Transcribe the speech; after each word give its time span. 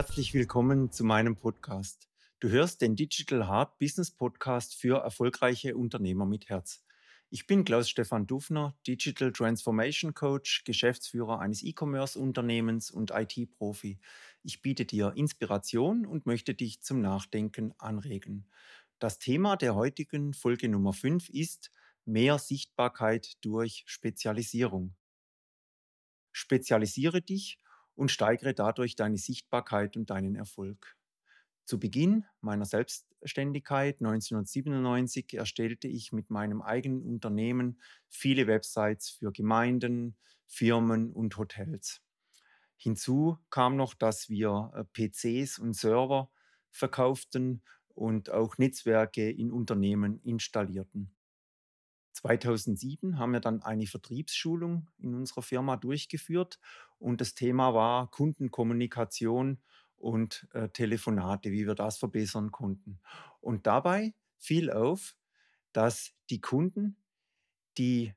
herzlich 0.00 0.32
willkommen 0.32 0.90
zu 0.90 1.04
meinem 1.04 1.36
Podcast. 1.36 2.08
Du 2.38 2.48
hörst 2.48 2.80
den 2.80 2.96
Digital 2.96 3.46
Hard 3.46 3.78
Business 3.78 4.10
Podcast 4.10 4.74
für 4.74 5.02
erfolgreiche 5.02 5.76
Unternehmer 5.76 6.24
mit 6.24 6.48
Herz. 6.48 6.86
Ich 7.28 7.46
bin 7.46 7.66
Klaus-Stefan 7.66 8.26
Dufner, 8.26 8.74
Digital 8.86 9.30
Transformation 9.30 10.14
Coach, 10.14 10.64
Geschäftsführer 10.64 11.40
eines 11.40 11.62
E-Commerce-Unternehmens 11.62 12.90
und 12.90 13.10
IT-Profi. 13.10 14.00
Ich 14.42 14.62
biete 14.62 14.86
dir 14.86 15.12
Inspiration 15.16 16.06
und 16.06 16.24
möchte 16.24 16.54
dich 16.54 16.80
zum 16.80 17.02
Nachdenken 17.02 17.74
anregen. 17.76 18.48
Das 19.00 19.18
Thema 19.18 19.56
der 19.58 19.74
heutigen 19.74 20.32
Folge 20.32 20.70
Nummer 20.70 20.94
5 20.94 21.28
ist 21.28 21.72
mehr 22.06 22.38
Sichtbarkeit 22.38 23.34
durch 23.42 23.84
Spezialisierung. 23.84 24.94
Spezialisiere 26.32 27.20
dich 27.20 27.58
und 28.00 28.10
steigere 28.10 28.54
dadurch 28.54 28.96
deine 28.96 29.18
Sichtbarkeit 29.18 29.94
und 29.94 30.08
deinen 30.08 30.34
Erfolg. 30.34 30.96
Zu 31.66 31.78
Beginn 31.78 32.24
meiner 32.40 32.64
Selbstständigkeit 32.64 34.00
1997 34.00 35.34
erstellte 35.34 35.86
ich 35.86 36.10
mit 36.10 36.30
meinem 36.30 36.62
eigenen 36.62 37.02
Unternehmen 37.02 37.78
viele 38.08 38.46
Websites 38.46 39.10
für 39.10 39.32
Gemeinden, 39.32 40.16
Firmen 40.46 41.12
und 41.12 41.36
Hotels. 41.36 42.00
Hinzu 42.78 43.36
kam 43.50 43.76
noch, 43.76 43.92
dass 43.92 44.30
wir 44.30 44.72
äh, 44.74 44.84
PCs 44.94 45.58
und 45.58 45.74
Server 45.74 46.30
verkauften 46.70 47.62
und 47.88 48.30
auch 48.30 48.56
Netzwerke 48.56 49.30
in 49.30 49.52
Unternehmen 49.52 50.22
installierten. 50.22 51.14
2007 52.12 53.18
haben 53.18 53.32
wir 53.32 53.40
dann 53.40 53.62
eine 53.62 53.86
Vertriebsschulung 53.86 54.88
in 54.98 55.14
unserer 55.14 55.42
Firma 55.42 55.76
durchgeführt 55.76 56.58
und 56.98 57.20
das 57.20 57.34
Thema 57.34 57.74
war 57.74 58.10
Kundenkommunikation 58.10 59.58
und 59.96 60.48
äh, 60.52 60.68
Telefonate, 60.70 61.50
wie 61.50 61.66
wir 61.66 61.74
das 61.74 61.98
verbessern 61.98 62.50
konnten. 62.50 63.00
Und 63.40 63.66
dabei 63.66 64.14
fiel 64.38 64.70
auf, 64.70 65.14
dass 65.72 66.12
die 66.30 66.40
Kunden, 66.40 66.96
die 67.78 68.14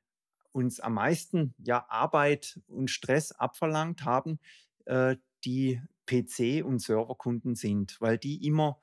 uns 0.52 0.80
am 0.80 0.94
meisten 0.94 1.54
ja, 1.58 1.84
Arbeit 1.88 2.60
und 2.66 2.90
Stress 2.90 3.32
abverlangt 3.32 4.04
haben, 4.04 4.38
äh, 4.86 5.16
die 5.44 5.80
PC- 6.06 6.62
und 6.62 6.80
Serverkunden 6.80 7.54
sind, 7.54 8.00
weil 8.00 8.18
die 8.18 8.46
immer 8.46 8.80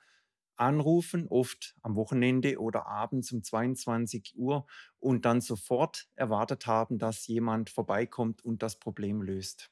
anrufen, 0.61 1.27
oft 1.27 1.75
am 1.81 1.95
Wochenende 1.95 2.59
oder 2.59 2.85
abends 2.85 3.31
um 3.31 3.43
22 3.43 4.33
Uhr 4.35 4.67
und 4.99 5.25
dann 5.25 5.41
sofort 5.41 6.07
erwartet 6.15 6.67
haben, 6.67 6.99
dass 6.99 7.25
jemand 7.27 7.69
vorbeikommt 7.69 8.45
und 8.45 8.61
das 8.61 8.77
Problem 8.77 9.21
löst. 9.23 9.71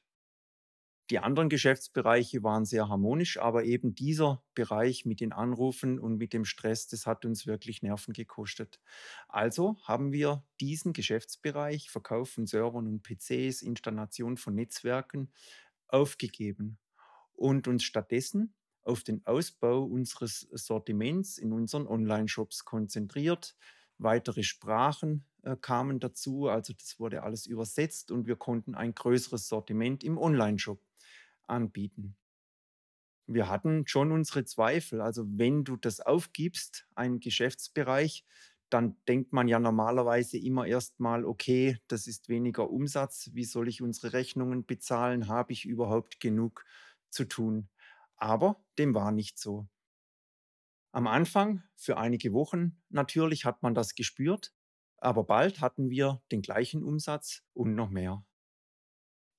Die 1.10 1.18
anderen 1.18 1.48
Geschäftsbereiche 1.48 2.44
waren 2.44 2.64
sehr 2.64 2.88
harmonisch, 2.88 3.38
aber 3.38 3.64
eben 3.64 3.94
dieser 3.94 4.44
Bereich 4.54 5.04
mit 5.04 5.20
den 5.20 5.32
Anrufen 5.32 5.98
und 5.98 6.18
mit 6.18 6.32
dem 6.32 6.44
Stress, 6.44 6.86
das 6.86 7.04
hat 7.06 7.24
uns 7.24 7.46
wirklich 7.46 7.82
Nerven 7.82 8.12
gekostet. 8.12 8.80
Also 9.28 9.76
haben 9.82 10.12
wir 10.12 10.44
diesen 10.60 10.92
Geschäftsbereich, 10.92 11.90
Verkauf 11.90 12.30
von 12.30 12.46
Servern 12.46 12.86
und 12.86 13.02
PCs, 13.02 13.62
Installation 13.62 14.36
von 14.36 14.54
Netzwerken, 14.54 15.32
aufgegeben 15.88 16.78
und 17.32 17.66
uns 17.66 17.82
stattdessen 17.82 18.54
auf 18.84 19.02
den 19.04 19.24
Ausbau 19.26 19.84
unseres 19.84 20.40
Sortiments 20.52 21.38
in 21.38 21.52
unseren 21.52 21.86
Online-Shops 21.86 22.64
konzentriert. 22.64 23.56
Weitere 23.98 24.42
Sprachen 24.42 25.24
äh, 25.42 25.56
kamen 25.56 26.00
dazu, 26.00 26.48
also 26.48 26.72
das 26.72 26.98
wurde 26.98 27.22
alles 27.22 27.46
übersetzt 27.46 28.10
und 28.10 28.26
wir 28.26 28.36
konnten 28.36 28.74
ein 28.74 28.94
größeres 28.94 29.48
Sortiment 29.48 30.02
im 30.04 30.18
Online-Shop 30.18 30.80
anbieten. 31.46 32.16
Wir 33.26 33.48
hatten 33.48 33.86
schon 33.86 34.12
unsere 34.12 34.44
Zweifel. 34.44 35.00
Also 35.00 35.24
wenn 35.26 35.64
du 35.64 35.76
das 35.76 36.00
aufgibst, 36.00 36.86
einen 36.94 37.20
Geschäftsbereich, 37.20 38.24
dann 38.70 38.96
denkt 39.08 39.32
man 39.32 39.48
ja 39.48 39.58
normalerweise 39.58 40.38
immer 40.38 40.66
erstmal, 40.66 41.24
okay, 41.24 41.78
das 41.88 42.06
ist 42.06 42.28
weniger 42.28 42.70
Umsatz, 42.70 43.30
wie 43.32 43.44
soll 43.44 43.68
ich 43.68 43.82
unsere 43.82 44.12
Rechnungen 44.12 44.64
bezahlen, 44.64 45.28
habe 45.28 45.52
ich 45.52 45.64
überhaupt 45.64 46.20
genug 46.20 46.64
zu 47.10 47.24
tun? 47.24 47.68
Aber 48.20 48.62
dem 48.78 48.94
war 48.94 49.10
nicht 49.10 49.38
so. 49.38 49.66
Am 50.92 51.06
Anfang, 51.06 51.62
für 51.74 51.96
einige 51.96 52.32
Wochen 52.32 52.80
natürlich, 52.88 53.44
hat 53.44 53.62
man 53.62 53.74
das 53.74 53.94
gespürt, 53.94 54.52
aber 54.98 55.24
bald 55.24 55.60
hatten 55.60 55.90
wir 55.90 56.22
den 56.30 56.42
gleichen 56.42 56.84
Umsatz 56.84 57.42
und 57.54 57.74
noch 57.74 57.90
mehr. 57.90 58.24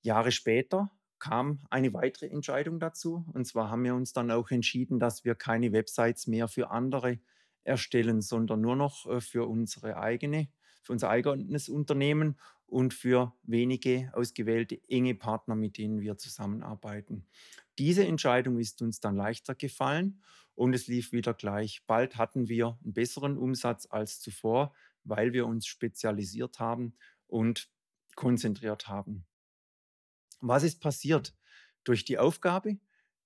Jahre 0.02 0.32
später 0.32 0.90
kam 1.18 1.64
eine 1.70 1.94
weitere 1.94 2.26
Entscheidung 2.26 2.80
dazu. 2.80 3.24
Und 3.32 3.46
zwar 3.46 3.70
haben 3.70 3.84
wir 3.84 3.94
uns 3.94 4.12
dann 4.12 4.32
auch 4.32 4.50
entschieden, 4.50 4.98
dass 4.98 5.24
wir 5.24 5.36
keine 5.36 5.72
Websites 5.72 6.26
mehr 6.26 6.48
für 6.48 6.70
andere 6.70 7.20
erstellen, 7.62 8.20
sondern 8.20 8.60
nur 8.60 8.74
noch 8.74 9.06
äh, 9.06 9.20
für 9.20 9.46
unsere 9.48 9.98
eigene, 9.98 10.48
für 10.82 10.92
unser 10.92 11.10
eigenes 11.10 11.68
Unternehmen 11.68 12.40
und 12.66 12.92
für 12.92 13.34
wenige 13.44 14.10
ausgewählte 14.14 14.80
enge 14.88 15.14
Partner, 15.14 15.54
mit 15.54 15.78
denen 15.78 16.00
wir 16.00 16.18
zusammenarbeiten. 16.18 17.28
Diese 17.78 18.06
Entscheidung 18.06 18.58
ist 18.58 18.82
uns 18.82 19.00
dann 19.00 19.16
leichter 19.16 19.54
gefallen 19.54 20.22
und 20.54 20.74
es 20.74 20.86
lief 20.86 21.12
wieder 21.12 21.34
gleich. 21.34 21.82
Bald 21.86 22.16
hatten 22.16 22.48
wir 22.48 22.78
einen 22.82 22.92
besseren 22.92 23.38
Umsatz 23.38 23.86
als 23.88 24.20
zuvor, 24.20 24.74
weil 25.04 25.32
wir 25.32 25.46
uns 25.46 25.66
spezialisiert 25.66 26.58
haben 26.58 26.94
und 27.26 27.70
konzentriert 28.14 28.88
haben. 28.88 29.26
Was 30.40 30.62
ist 30.62 30.80
passiert? 30.80 31.34
Durch 31.84 32.04
die 32.04 32.18
Aufgabe 32.18 32.78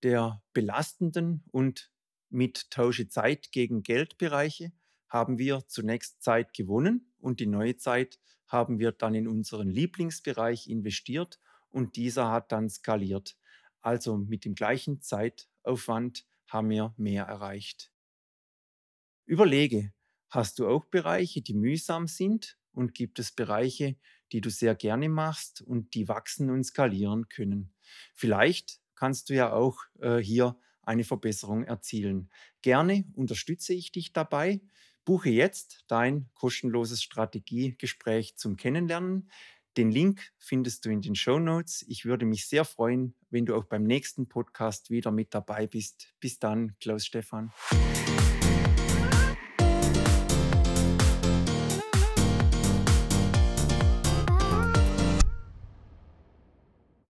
der 0.03 0.43
belastenden 0.53 1.45
und 1.51 1.91
mit 2.28 2.71
Tausche 2.71 3.09
Zeit 3.09 3.51
gegen 3.53 3.83
Geldbereiche 3.83 4.73
haben 5.09 5.39
wir 5.39 5.67
zunächst 5.67 6.23
Zeit 6.23 6.53
gewonnen 6.53 7.13
und 7.19 7.41
die 7.41 7.47
neue 7.47 7.77
Zeit 7.77 8.19
haben 8.47 8.78
wir 8.78 8.93
dann 8.93 9.15
in 9.15 9.28
unseren 9.28 9.71
Lieblingsbereich 9.71 10.69
investiert 10.69 11.41
und 11.71 11.97
dieser 11.97 12.31
hat 12.31 12.53
dann 12.53 12.69
skaliert. 12.69 13.37
Also 13.86 14.16
mit 14.19 14.44
dem 14.44 14.56
gleichen 14.56 15.00
Zeitaufwand 15.00 16.26
haben 16.48 16.70
wir 16.70 16.92
mehr 16.98 17.24
erreicht. 17.26 17.92
Überlege, 19.24 19.92
hast 20.30 20.58
du 20.58 20.69
auch 20.69 20.84
Bereiche, 20.86 21.42
die 21.42 21.54
mühsam 21.54 22.06
sind 22.06 22.58
und 22.72 22.94
gibt 22.94 23.19
es 23.19 23.32
Bereiche, 23.32 23.97
die 24.32 24.41
du 24.41 24.50
sehr 24.50 24.74
gerne 24.74 25.08
machst 25.08 25.62
und 25.62 25.94
die 25.94 26.08
wachsen 26.08 26.50
und 26.50 26.64
skalieren 26.64 27.28
können. 27.28 27.72
Vielleicht 28.14 28.80
kannst 28.94 29.30
du 29.30 29.34
ja 29.34 29.52
auch 29.52 29.78
äh, 30.00 30.18
hier 30.18 30.58
eine 30.82 31.04
Verbesserung 31.04 31.64
erzielen. 31.64 32.30
Gerne 32.62 33.04
unterstütze 33.14 33.74
ich 33.74 33.92
dich 33.92 34.12
dabei. 34.12 34.60
Buche 35.04 35.30
jetzt 35.30 35.84
dein 35.86 36.28
kostenloses 36.34 37.03
Strategiegespräch 37.03 38.36
zum 38.36 38.56
Kennenlernen. 38.56 39.30
Den 39.76 39.91
Link 39.91 40.32
findest 40.38 40.87
du 40.87 40.91
in 40.91 41.03
den 41.03 41.14
Show 41.14 41.38
Notes. 41.38 41.84
Ich 41.87 42.06
würde 42.06 42.25
mich 42.25 42.47
sehr 42.47 42.64
freuen, 42.64 43.14
wenn 43.28 43.44
du 43.44 43.54
auch 43.54 43.64
beim 43.64 43.82
nächsten 43.82 44.26
Podcast 44.26 44.91
wieder 44.91 45.10
mit 45.10 45.34
dabei 45.34 45.66
bist. 45.66 46.14
Bis 46.19 46.38
dann, 46.38 46.76
Klaus 46.81 47.04
Stefan. 47.04 47.53